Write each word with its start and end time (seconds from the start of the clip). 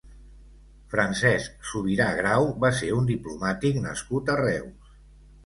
Francesc 0.93 1.67
Subirà 1.71 2.07
Grau 2.21 2.49
va 2.65 2.73
ser 2.79 2.91
un 3.01 3.11
diplomàtic 3.11 3.79
nascut 3.85 4.35
a 4.35 4.41
Reus. 4.43 4.91